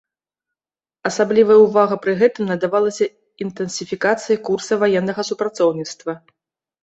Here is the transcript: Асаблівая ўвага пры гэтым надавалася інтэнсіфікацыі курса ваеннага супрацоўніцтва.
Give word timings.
Асаблівая 1.09 1.57
ўвага 1.65 1.95
пры 2.05 2.13
гэтым 2.21 2.43
надавалася 2.53 3.05
інтэнсіфікацыі 3.45 4.37
курса 4.49 4.73
ваеннага 4.85 5.21
супрацоўніцтва. 5.31 6.11